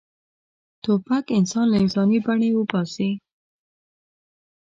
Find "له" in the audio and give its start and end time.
1.69-1.77